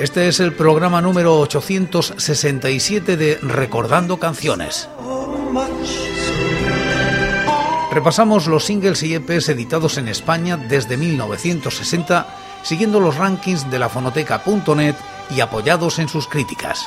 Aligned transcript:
Este 0.00 0.28
es 0.28 0.40
el 0.40 0.54
programa 0.54 1.02
número 1.02 1.38
867 1.40 3.18
de 3.18 3.38
Recordando 3.42 4.18
Canciones. 4.18 4.88
Repasamos 7.92 8.46
los 8.46 8.64
singles 8.64 9.02
y 9.02 9.14
EPs 9.14 9.50
editados 9.50 9.98
en 9.98 10.08
España 10.08 10.56
desde 10.56 10.96
1960, 10.96 12.34
siguiendo 12.62 12.98
los 12.98 13.16
rankings 13.16 13.70
de 13.70 13.78
la 13.78 13.90
fonoteca.net 13.90 14.94
y 15.36 15.40
apoyados 15.40 15.98
en 15.98 16.08
sus 16.08 16.26
críticas. 16.26 16.86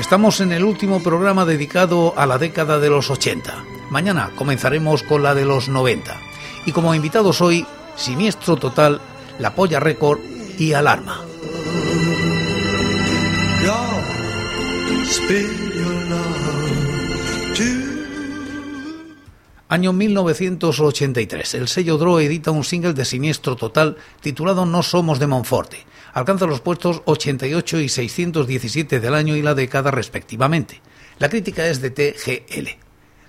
Estamos 0.00 0.40
en 0.40 0.50
el 0.50 0.64
último 0.64 1.00
programa 1.04 1.44
dedicado 1.44 2.14
a 2.16 2.26
la 2.26 2.38
década 2.38 2.80
de 2.80 2.90
los 2.90 3.10
80. 3.10 3.64
Mañana 3.90 4.32
comenzaremos 4.34 5.04
con 5.04 5.22
la 5.22 5.36
de 5.36 5.44
los 5.44 5.68
90. 5.68 6.16
Y 6.64 6.72
como 6.72 6.96
invitados 6.96 7.40
hoy, 7.40 7.64
Siniestro 7.94 8.56
Total, 8.56 9.00
La 9.38 9.54
Polla 9.54 9.80
Record 9.80 10.20
y 10.58 10.72
Alarma. 10.72 11.22
Año 19.68 19.92
1983. 19.92 21.54
El 21.54 21.68
sello 21.68 21.98
Dro 21.98 22.20
edita 22.20 22.50
un 22.50 22.64
single 22.64 22.94
de 22.94 23.04
Siniestro 23.04 23.56
Total 23.56 23.96
titulado 24.20 24.64
No 24.64 24.82
Somos 24.82 25.18
de 25.18 25.26
Monforte. 25.26 25.84
Alcanza 26.14 26.46
los 26.46 26.60
puestos 26.62 27.02
88 27.04 27.80
y 27.80 27.88
617 27.90 29.00
del 29.00 29.14
año 29.14 29.36
y 29.36 29.42
la 29.42 29.54
década 29.54 29.90
respectivamente. 29.90 30.80
La 31.18 31.28
crítica 31.28 31.66
es 31.66 31.82
de 31.82 31.90
TGL. 31.90 32.68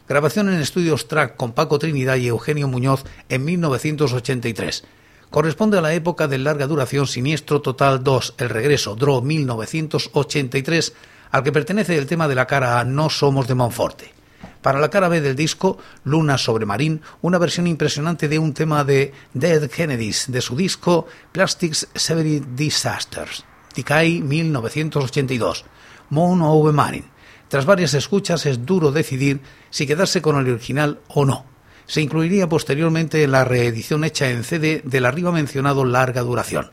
Grabación 0.07 0.47
en 0.47 0.61
estudios 0.61 1.09
track 1.09 1.35
con 1.35 1.51
Paco 1.51 1.79
Trinidad 1.79 2.15
y 2.15 2.27
Eugenio 2.27 2.69
Muñoz 2.69 3.03
en 3.27 3.43
1983. 3.43 4.85
Corresponde 5.29 5.77
a 5.77 5.81
la 5.81 5.93
época 5.93 6.27
de 6.27 6.37
larga 6.37 6.67
duración 6.67 7.05
Siniestro 7.05 7.61
Total 7.61 8.01
2, 8.01 8.35
El 8.37 8.49
Regreso, 8.49 8.95
Dro 8.95 9.21
1983, 9.21 10.93
al 11.31 11.43
que 11.43 11.51
pertenece 11.51 11.97
el 11.97 12.07
tema 12.07 12.29
de 12.29 12.35
la 12.35 12.47
cara 12.47 12.79
A 12.79 12.85
No 12.85 13.09
Somos 13.09 13.47
de 13.47 13.55
Monforte. 13.55 14.13
Para 14.61 14.79
la 14.79 14.89
cara 14.89 15.09
B 15.09 15.19
del 15.19 15.35
disco, 15.35 15.77
Luna 16.05 16.37
sobre 16.37 16.65
Marín, 16.65 17.01
una 17.21 17.37
versión 17.37 17.67
impresionante 17.67 18.29
de 18.29 18.39
un 18.39 18.53
tema 18.53 18.85
de 18.85 19.13
Dead 19.33 19.69
Kennedys 19.69 20.31
de 20.31 20.41
su 20.41 20.55
disco 20.55 21.07
Plastics 21.31 21.89
Severy 21.93 22.43
Disasters, 22.55 23.43
Decay 23.75 24.21
1982, 24.21 25.65
Moon 26.09 26.41
over 26.41 26.73
Marine. 26.73 27.07
Tras 27.49 27.65
varias 27.65 27.93
escuchas 27.93 28.45
es 28.45 28.65
duro 28.65 28.91
decidir 28.91 29.41
si 29.69 29.85
quedarse 29.85 30.21
con 30.21 30.37
el 30.37 30.51
original 30.51 30.99
o 31.09 31.25
no. 31.25 31.56
Se 31.87 32.01
incluiría 32.01 32.47
posteriormente 32.49 33.23
en 33.23 33.31
la 33.31 33.45
reedición 33.45 34.03
hecha 34.03 34.29
en 34.29 34.43
CD 34.43 34.81
del 34.83 35.05
arriba 35.05 35.31
mencionado 35.31 35.85
larga 35.85 36.21
duración. 36.21 36.71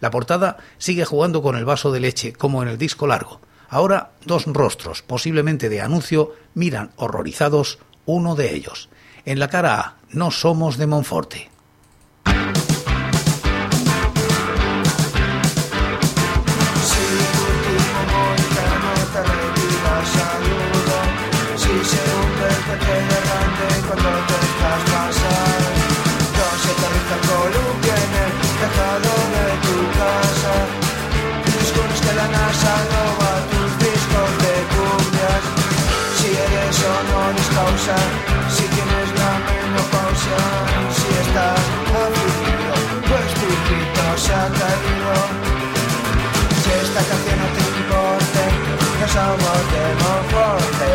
La 0.00 0.10
portada 0.10 0.58
sigue 0.78 1.04
jugando 1.04 1.42
con 1.42 1.56
el 1.56 1.64
vaso 1.64 1.90
de 1.92 2.00
leche 2.00 2.32
como 2.32 2.62
en 2.62 2.68
el 2.68 2.78
disco 2.78 3.06
largo. 3.06 3.40
Ahora 3.68 4.12
dos 4.24 4.46
rostros, 4.46 5.02
posiblemente 5.02 5.68
de 5.68 5.80
anuncio, 5.80 6.34
miran 6.54 6.90
horrorizados 6.96 7.78
uno 8.06 8.34
de 8.34 8.54
ellos. 8.54 8.88
En 9.24 9.38
la 9.38 9.48
cara 9.48 9.80
A, 9.80 9.96
no 10.10 10.30
somos 10.30 10.76
de 10.76 10.86
Monforte. 10.86 11.50
pausa, 37.78 37.96
si 38.50 38.62
tienes 38.62 39.08
la 39.20 39.32
menopausia, 39.46 40.40
si 40.96 41.08
estás 41.22 41.62
afligido, 42.02 42.74
pues 43.08 43.28
tu 43.38 43.46
grito 43.46 44.06
se 44.16 44.32
ha 44.34 44.48
caído. 44.60 45.12
Si 46.62 46.70
esta 46.70 47.00
canción 47.08 47.38
no 47.38 47.48
te 47.54 47.62
importe, 47.78 48.42
no 49.00 49.06
somos 49.08 49.60
de 49.72 49.84
Monforte. 50.02 50.90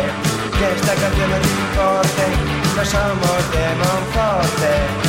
Que 0.58 0.66
esta 0.76 0.94
canción 0.94 1.30
no 1.30 1.38
te 1.44 1.50
importe, 1.64 2.24
no 2.76 2.84
somos 2.84 3.40
de 3.52 3.64
Monforte. 3.82 5.03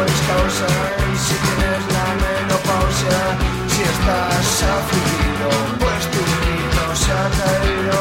Honoris 0.00 0.20
causa 0.26 0.66
Si 1.24 1.34
tienes 1.44 1.82
la 1.94 2.06
menopausia 2.24 3.20
Si 3.68 3.82
estás 3.82 4.62
afligido 4.76 5.48
Pues 5.78 6.02
tu 6.12 6.20
grito 6.32 6.82
se 7.02 7.10
ha 7.12 7.28
caído. 7.40 7.98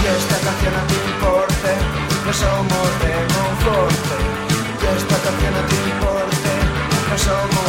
Y 0.00 0.06
esta 0.18 0.36
canción 0.44 0.74
a 0.74 0.82
ti 0.88 0.96
importe 1.12 1.72
No 2.26 2.32
somos 2.32 2.88
de 3.02 3.12
Monforte. 3.34 4.16
Y 4.80 4.86
esta 4.96 5.16
canción 5.24 5.54
a 5.54 5.66
ti 5.68 5.76
importe 5.76 6.26
somos 7.16 7.65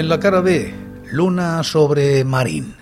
en 0.00 0.08
la 0.08 0.18
cara 0.18 0.40
B, 0.40 0.72
Luna 1.12 1.62
sobre 1.62 2.24
Marín. 2.24 2.79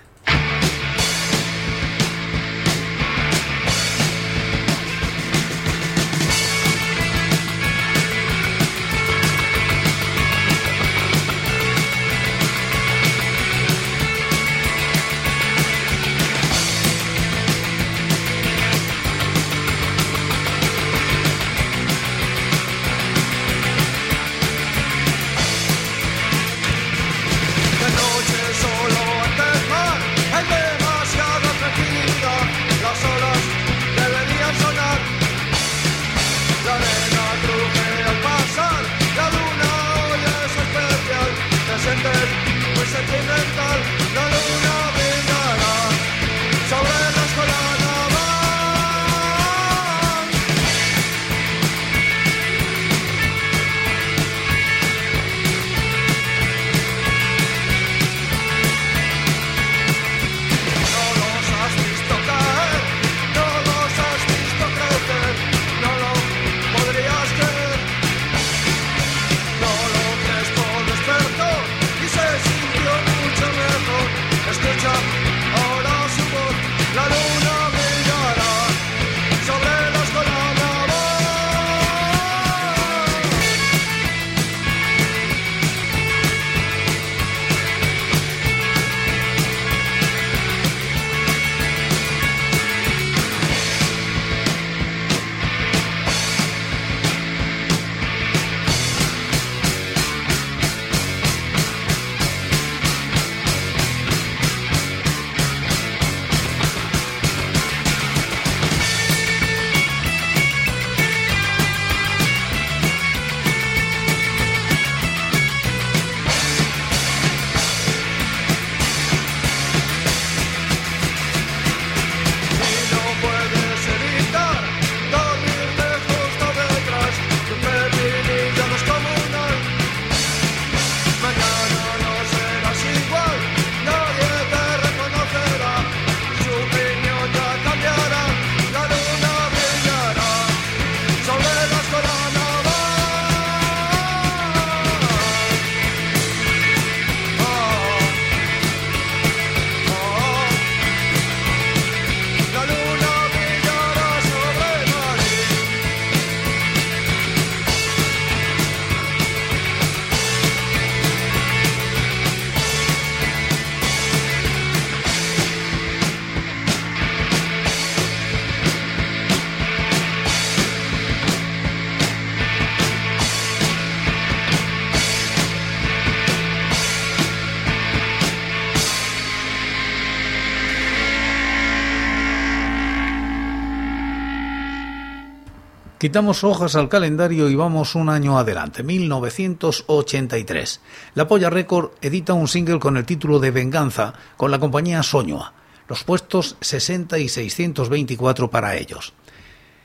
Quitamos 185.98 186.44
hojas 186.44 186.76
al 186.76 186.88
calendario 186.88 187.48
y 187.48 187.56
vamos 187.56 187.96
un 187.96 188.08
año 188.08 188.38
adelante, 188.38 188.84
1983. 188.84 190.80
La 191.14 191.26
Polla 191.26 191.50
Record 191.50 191.90
edita 192.00 192.34
un 192.34 192.46
single 192.46 192.78
con 192.78 192.96
el 192.96 193.04
título 193.04 193.40
de 193.40 193.50
Venganza 193.50 194.14
con 194.36 194.52
la 194.52 194.60
compañía 194.60 195.02
Soñoa, 195.02 195.54
los 195.88 196.04
puestos 196.04 196.56
60 196.60 197.18
y 197.18 197.28
624 197.28 198.48
para 198.48 198.76
ellos. 198.76 199.12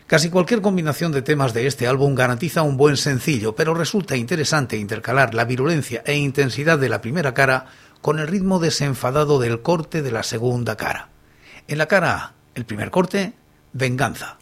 Casi 0.06 0.30
cualquier 0.30 0.62
combinación 0.62 1.12
de 1.12 1.24
temas 1.24 1.52
de 1.56 1.66
este 1.66 1.88
álbum 1.88 2.14
garantiza 2.14 2.62
un 2.62 2.78
buen 2.78 2.96
sencillo, 2.96 3.56
pero 3.56 3.74
resulta 3.74 4.16
interesante 4.16 4.78
intercalar 4.78 5.34
la 5.34 5.46
virulencia 5.46 6.04
e 6.06 6.16
intensidad 6.16 6.78
de 6.78 6.90
la 6.90 7.02
primera 7.02 7.34
cara 7.34 7.66
con 8.02 8.20
el 8.20 8.28
ritmo 8.28 8.60
desenfadado 8.60 9.40
del 9.40 9.64
corte 9.64 10.04
de 10.04 10.12
la 10.12 10.22
segunda 10.22 10.78
cara. 10.78 11.10
En 11.68 11.80
la 11.80 11.88
cara 11.88 12.16
A, 12.16 12.34
el 12.54 12.66
primer 12.66 12.92
corte, 12.92 13.34
Venganza. 13.72 14.38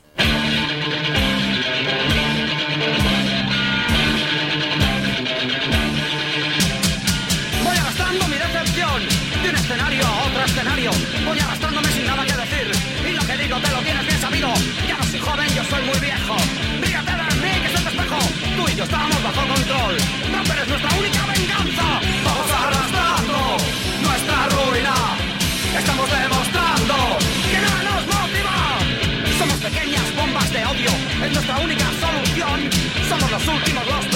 las 33.45 33.55
últimas, 33.55 33.87
las 33.87 34.10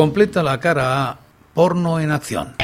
Completa 0.00 0.42
la 0.42 0.58
cara 0.58 1.10
A, 1.10 1.18
porno 1.52 2.00
en 2.00 2.10
acción. 2.10 2.54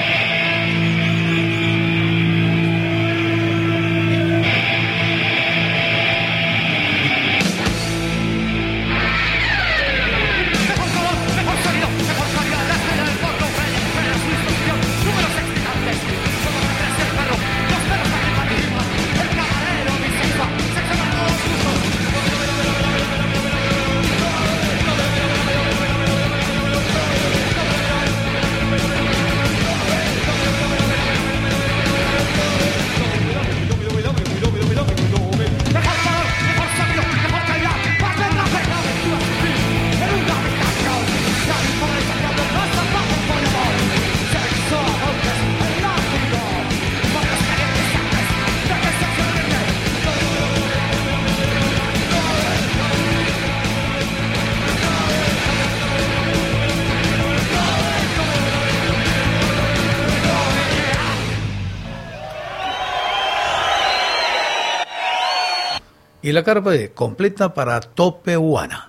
y 66.27 66.33
la 66.33 66.43
carpa 66.43 66.73
de 66.73 66.91
completa 66.91 67.55
para 67.55 67.79
Topehuana. 67.79 68.89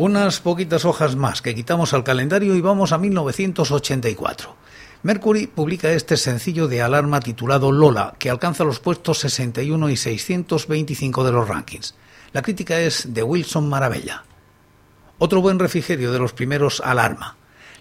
Unas 0.00 0.40
poquitas 0.40 0.86
hojas 0.86 1.14
más 1.14 1.42
que 1.42 1.54
quitamos 1.54 1.92
al 1.92 2.04
calendario 2.04 2.56
y 2.56 2.62
vamos 2.62 2.92
a 2.92 2.96
1984. 2.96 4.56
Mercury 5.02 5.46
publica 5.46 5.92
este 5.92 6.16
sencillo 6.16 6.68
de 6.68 6.80
alarma 6.80 7.20
titulado 7.20 7.70
Lola, 7.70 8.14
que 8.18 8.30
alcanza 8.30 8.64
los 8.64 8.80
puestos 8.80 9.18
61 9.18 9.90
y 9.90 9.98
625 9.98 11.22
de 11.22 11.32
los 11.32 11.46
rankings. 11.46 11.96
La 12.32 12.40
crítica 12.40 12.80
es 12.80 13.12
de 13.12 13.22
Wilson 13.22 13.68
Maravella. 13.68 14.24
Otro 15.18 15.42
buen 15.42 15.58
refrigerio 15.58 16.12
de 16.12 16.18
los 16.18 16.32
primeros 16.32 16.80
Alarma 16.80 17.36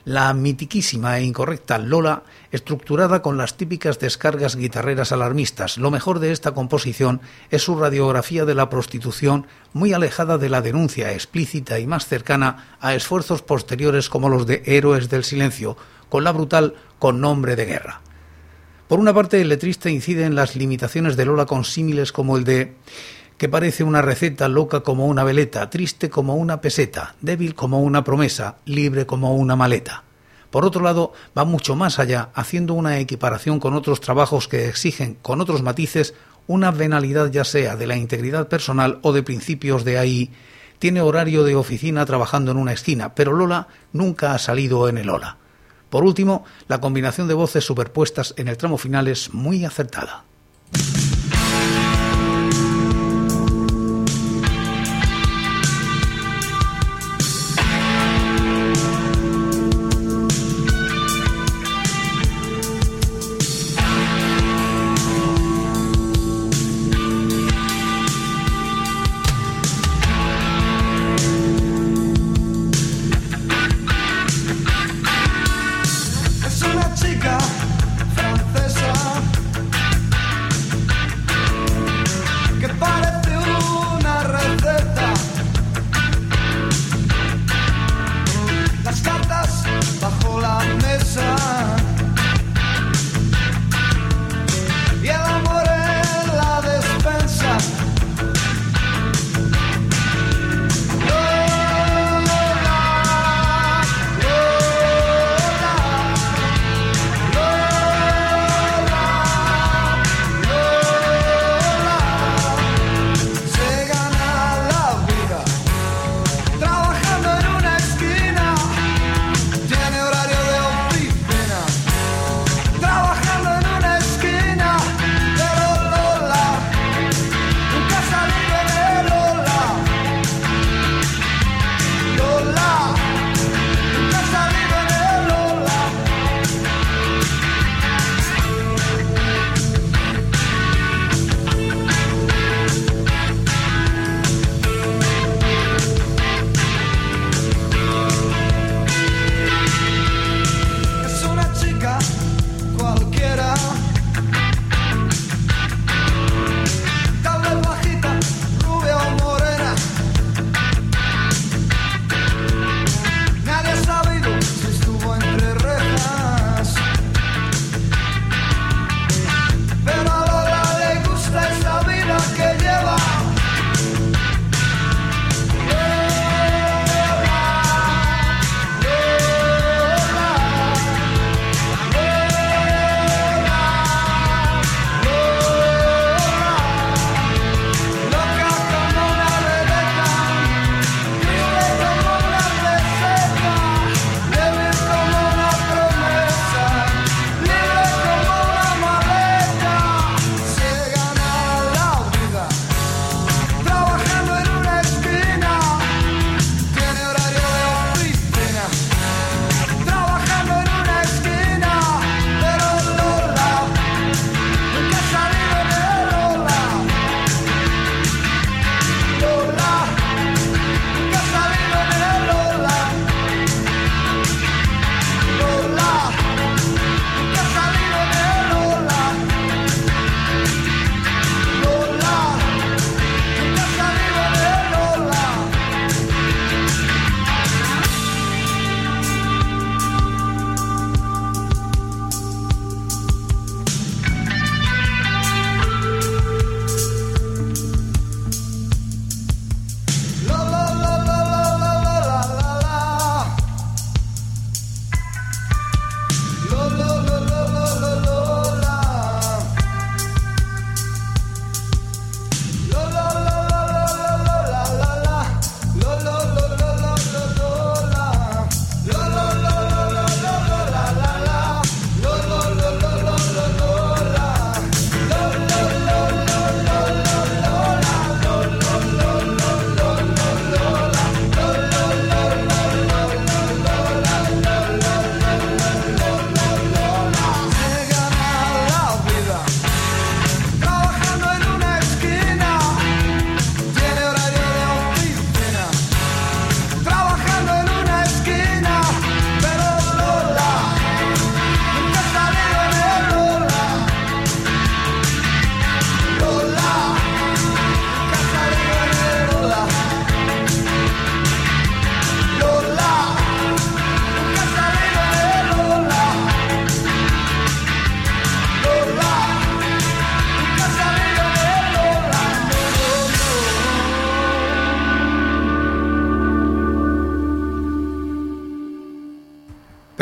la 0.10 0.34
mitiquísima 0.34 1.20
e 1.20 1.24
incorrecta 1.24 1.78
Lola, 1.78 2.24
estructurada 2.52 3.22
con 3.22 3.38
las 3.38 3.58
típicas 3.58 4.00
descargas 4.00 4.56
guitarreras 4.56 5.12
alarmistas. 5.12 5.78
Lo 5.78 5.92
mejor 5.92 6.18
de 6.18 6.32
esta 6.32 6.52
composición 6.56 7.22
es 7.52 7.62
su 7.62 7.78
radiografía 7.78 8.44
de 8.44 8.56
la 8.56 8.72
prostitución, 8.72 9.46
muy 9.72 9.94
alejada 9.94 10.40
de 10.40 10.50
la 10.50 10.64
denuncia 10.64 11.14
explícita 11.14 11.78
y 11.78 11.86
más 11.86 12.08
cercana 12.08 12.76
a 12.82 12.96
esfuerzos 12.96 13.44
posteriores 13.44 14.10
como 14.10 14.30
los 14.30 14.48
de 14.48 14.64
Héroes 14.66 15.12
del 15.12 15.24
Silencio, 15.24 15.78
con 16.10 16.24
la 16.24 16.32
brutal 16.32 16.74
Con 16.98 17.22
nombre 17.22 17.56
de 17.56 17.66
guerra. 17.66 18.02
Por 18.88 19.00
una 19.00 19.14
parte, 19.14 19.40
el 19.40 19.50
letrista 19.50 19.92
incide 19.92 20.26
en 20.26 20.34
las 20.34 20.56
limitaciones 20.56 21.18
de 21.18 21.26
Lola 21.26 21.46
con 21.46 21.64
símiles 21.64 22.12
como 22.12 22.36
el 22.36 22.46
de 22.46 22.74
que 23.40 23.48
parece 23.48 23.86
una 23.86 24.02
receta 24.02 24.50
loca 24.50 24.82
como 24.82 25.08
una 25.08 25.24
veleta, 25.24 25.70
triste 25.70 26.10
como 26.10 26.36
una 26.36 26.60
peseta, 26.60 27.16
débil 27.22 27.56
como 27.56 27.82
una 27.82 28.04
promesa, 28.04 28.58
libre 28.66 29.06
como 29.06 29.34
una 29.34 29.56
maleta. 29.56 30.04
Por 30.52 30.66
otro 30.66 30.84
lado, 30.84 31.14
va 31.38 31.46
mucho 31.46 31.74
más 31.78 32.00
allá, 32.00 32.32
haciendo 32.34 32.74
una 32.74 33.00
equiparación 33.00 33.62
con 33.62 33.76
otros 33.76 34.02
trabajos 34.02 34.50
que 34.50 34.68
exigen, 34.68 35.18
con 35.22 35.40
otros 35.40 35.64
matices, 35.64 36.16
una 36.48 36.72
venalidad 36.72 37.32
ya 37.32 37.46
sea 37.46 37.78
de 37.78 37.88
la 37.88 37.96
integridad 37.96 38.50
personal 38.50 39.00
o 39.04 39.14
de 39.14 39.24
principios 39.24 39.86
de 39.86 39.98
ahí. 39.98 40.32
Tiene 40.78 41.00
horario 41.00 41.46
de 41.46 41.56
oficina 41.56 42.06
trabajando 42.06 42.52
en 42.52 42.58
una 42.58 42.74
esquina, 42.74 43.16
pero 43.16 43.32
Lola 43.32 43.70
nunca 43.94 44.34
ha 44.34 44.38
salido 44.40 44.90
en 44.90 44.98
el 44.98 45.10
Ola. 45.10 45.38
Por 45.90 46.04
último, 46.04 46.44
la 46.68 46.82
combinación 46.82 47.30
de 47.30 47.36
voces 47.36 47.64
superpuestas 47.64 48.34
en 48.36 48.50
el 48.50 48.58
tramo 48.58 48.78
final 48.78 49.08
es 49.08 49.34
muy 49.34 49.64
acertada. 49.64 50.26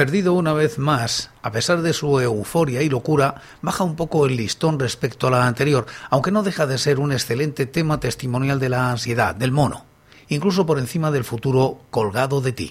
Perdido 0.08 0.32
una 0.32 0.54
vez 0.54 0.80
más, 0.80 1.32
a 1.42 1.52
pesar 1.52 1.82
de 1.82 1.92
su 1.92 2.22
euforia 2.22 2.82
y 2.82 2.88
locura, 2.88 3.42
baja 3.62 3.84
un 3.84 3.98
poco 3.98 4.26
el 4.26 4.38
listón 4.38 4.80
respecto 4.80 5.28
a 5.28 5.32
la 5.32 5.46
anterior, 5.46 5.86
aunque 6.10 6.32
no 6.32 6.44
deja 6.44 6.66
de 6.66 6.78
ser 6.78 7.02
un 7.02 7.12
excelente 7.12 7.66
tema 7.66 8.00
testimonial 8.00 8.58
de 8.58 8.70
la 8.70 8.90
ansiedad, 8.90 9.36
del 9.36 9.52
mono, 9.52 9.84
incluso 10.30 10.66
por 10.66 10.80
encima 10.80 11.12
del 11.12 11.26
futuro 11.26 11.82
colgado 11.90 12.40
de 12.40 12.54
ti. 12.54 12.70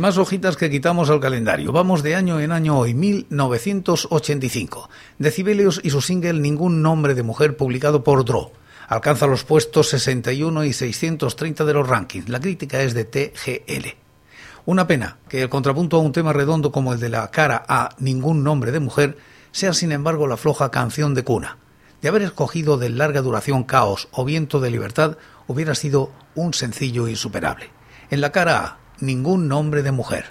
Más 0.00 0.18
hojitas 0.18 0.56
que 0.56 0.70
quitamos 0.70 1.10
al 1.10 1.20
calendario. 1.20 1.70
Vamos 1.72 2.02
de 2.02 2.16
año 2.16 2.40
en 2.40 2.50
año 2.52 2.78
hoy, 2.78 2.94
1985. 2.94 4.88
Decibelios 5.18 5.80
y 5.84 5.90
su 5.90 6.00
single 6.00 6.40
Ningún 6.40 6.82
nombre 6.82 7.14
de 7.14 7.22
mujer 7.22 7.56
publicado 7.56 8.02
por 8.02 8.24
Draw. 8.24 8.50
Alcanza 8.88 9.26
los 9.26 9.44
puestos 9.44 9.90
61 9.90 10.64
y 10.64 10.72
630 10.72 11.64
de 11.64 11.74
los 11.74 11.86
rankings. 11.86 12.28
La 12.28 12.40
crítica 12.40 12.82
es 12.82 12.94
de 12.94 13.04
TGL. 13.04 13.94
Una 14.64 14.86
pena 14.86 15.18
que 15.28 15.42
el 15.42 15.48
contrapunto 15.48 15.98
a 15.98 16.00
un 16.00 16.12
tema 16.12 16.32
redondo 16.32 16.72
como 16.72 16.92
el 16.92 16.98
de 16.98 17.10
la 17.10 17.30
cara 17.30 17.62
a 17.68 17.90
Ningún 17.98 18.42
nombre 18.42 18.72
de 18.72 18.80
mujer 18.80 19.18
sea 19.52 19.74
sin 19.74 19.92
embargo 19.92 20.26
la 20.26 20.36
floja 20.36 20.70
canción 20.70 21.14
de 21.14 21.24
cuna. 21.24 21.58
De 22.00 22.08
haber 22.08 22.22
escogido 22.22 22.78
de 22.78 22.88
larga 22.88 23.20
duración 23.20 23.64
Caos 23.64 24.08
o 24.12 24.24
Viento 24.24 24.60
de 24.60 24.70
Libertad 24.70 25.18
hubiera 25.46 25.74
sido 25.74 26.10
un 26.34 26.54
sencillo 26.54 27.06
insuperable. 27.06 27.70
En 28.10 28.20
la 28.20 28.32
cara 28.32 28.64
A, 28.64 28.79
ningún 29.02 29.48
nombre 29.48 29.82
de 29.82 29.92
mujer. 29.92 30.26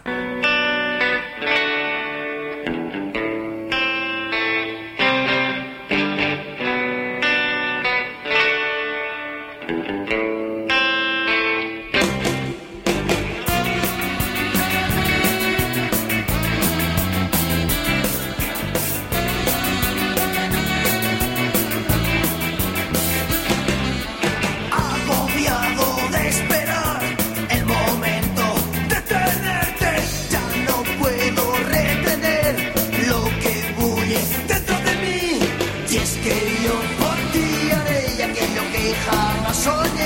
son 39.60 39.99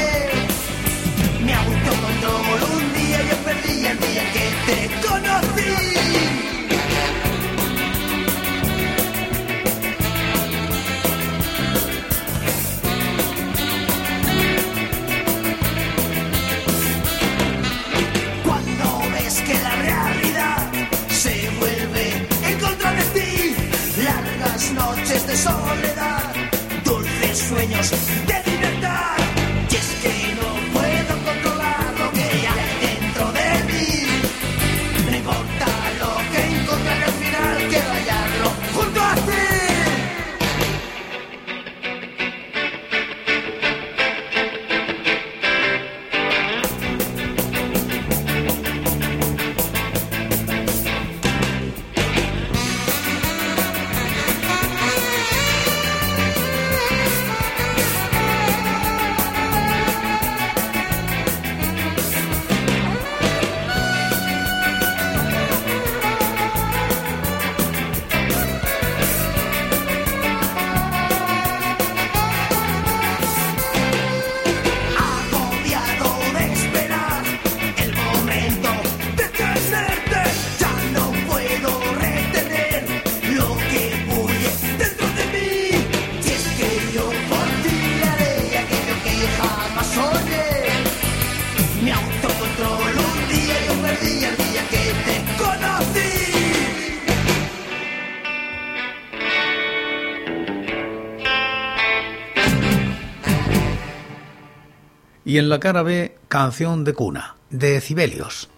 Y 105.34 105.40
en 105.40 105.50
la 105.50 105.60
cara 105.60 105.82
B, 105.82 106.16
Canción 106.28 106.84
de 106.84 106.94
cuna, 106.94 107.38
de 107.50 107.82
Cibelios. 107.82 108.52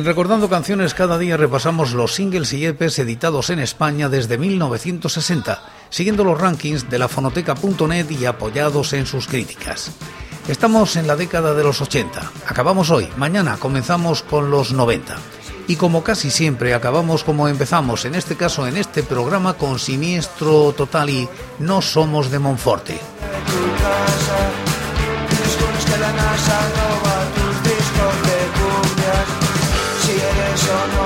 En 0.00 0.06
Recordando 0.06 0.48
Canciones 0.48 0.94
cada 0.94 1.18
día 1.18 1.36
repasamos 1.36 1.92
los 1.92 2.14
singles 2.14 2.54
y 2.54 2.64
EPs 2.64 3.00
editados 3.00 3.50
en 3.50 3.58
España 3.58 4.08
desde 4.08 4.38
1960, 4.38 5.62
siguiendo 5.90 6.24
los 6.24 6.40
rankings 6.40 6.88
de 6.88 6.98
la 6.98 7.06
fonoteca.net 7.06 8.10
y 8.10 8.24
apoyados 8.24 8.94
en 8.94 9.04
sus 9.04 9.26
críticas. 9.26 9.90
Estamos 10.48 10.96
en 10.96 11.06
la 11.06 11.16
década 11.16 11.52
de 11.52 11.64
los 11.64 11.82
80, 11.82 12.32
acabamos 12.46 12.88
hoy, 12.88 13.10
mañana 13.18 13.58
comenzamos 13.58 14.22
con 14.22 14.50
los 14.50 14.72
90. 14.72 15.18
Y 15.68 15.76
como 15.76 16.02
casi 16.02 16.30
siempre 16.30 16.72
acabamos 16.72 17.22
como 17.22 17.46
empezamos, 17.46 18.06
en 18.06 18.14
este 18.14 18.36
caso 18.36 18.66
en 18.66 18.78
este 18.78 19.02
programa 19.02 19.52
con 19.52 19.78
Siniestro 19.78 20.72
Total 20.72 21.10
y 21.10 21.28
No 21.58 21.82
Somos 21.82 22.30
de 22.30 22.38
Monforte. 22.38 22.98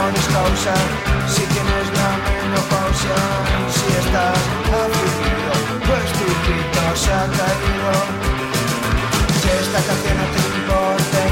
pones 0.05 0.27
pausa 0.35 0.75
Si 1.35 1.43
tienes 1.53 1.87
la 1.99 2.11
menopausia 2.25 3.19
Si 3.75 3.87
estás 4.03 4.41
afligido 4.83 5.53
Pues 5.87 6.07
tu 6.19 6.27
pito 6.45 6.85
se 7.03 7.11
ha 7.13 7.27
caído. 7.39 7.93
Si 9.41 9.49
esta 9.63 9.81
canción 9.89 10.17
no 10.21 10.27
te 10.35 10.41
importe 10.53 11.23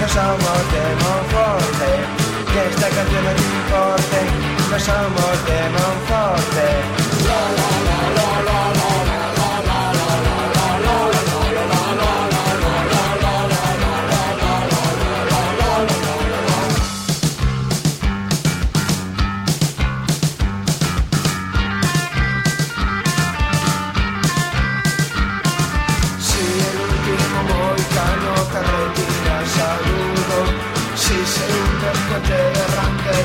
No 0.00 0.08
somos 0.16 0.60
de 0.72 0.84
Monforte. 1.02 1.90
Que 2.52 2.60
esta 2.72 2.88
canción 2.96 3.22
no 3.26 3.32
te 3.38 3.46
importe 3.58 4.18
No 4.70 4.78
somos 4.88 5.36
de 5.48 5.58
Monforte. 5.76 7.05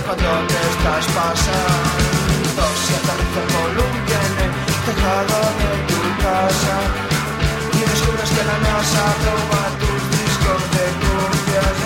Cuando 0.06 0.48
te 0.48 0.60
estás 0.72 1.06
pasando. 1.15 2.63
Si 2.86 2.94
aterriza 2.94 3.39
el 3.41 3.50
columpio 3.56 4.17
en 4.28 4.36
el 4.46 4.54
tejado 4.86 5.39
de 5.62 5.72
tu 5.89 6.02
casa 6.22 6.76
Y 7.74 7.80
descubres 7.80 8.30
que 8.30 8.44
la 8.50 8.58
NASA 8.65 9.06
toma 9.26 9.63
tus 9.82 10.02
discos 10.17 10.62
de 10.76 10.86
cumbias. 11.02 11.78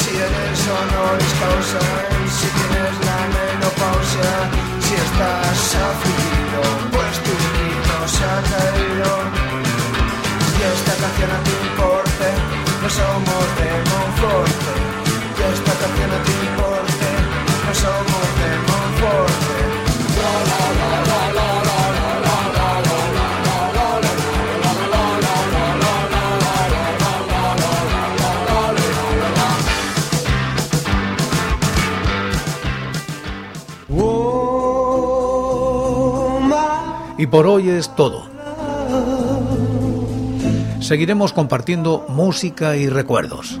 Si 0.00 0.10
eres 0.16 0.60
honoris 0.66 1.32
causa, 1.42 1.82
si 2.36 2.46
tienes 2.56 2.94
la 3.06 3.20
menopausia 3.36 4.32
Si 4.84 4.94
estás 5.06 5.60
afligido, 5.90 6.62
pues 6.94 7.14
tu 7.24 7.32
grito 7.44 7.96
se 8.14 8.22
ha 8.24 8.38
caído. 8.50 9.12
Y 10.56 10.60
esta 10.74 10.94
canción 11.02 11.30
a 11.30 11.38
ti 11.44 11.54
importe, 11.68 12.28
no 12.82 12.88
somos 12.90 13.46
de 13.58 13.70
Monforte 13.90 15.09
Y 37.18 37.26
por 37.26 37.46
hoy 37.46 37.68
es 37.68 37.94
todo. 37.96 38.22
Seguiremos 40.80 41.34
compartiendo 41.34 42.06
música 42.08 42.76
y 42.76 42.88
recuerdos 42.88 43.60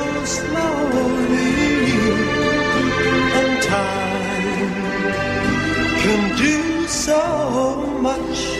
So 7.11 7.75
much. 8.01 8.50